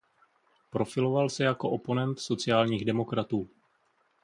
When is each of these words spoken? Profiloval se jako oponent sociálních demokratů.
Profiloval 0.69 1.29
se 1.29 1.43
jako 1.43 1.69
oponent 1.69 2.19
sociálních 2.19 2.85
demokratů. 2.85 3.49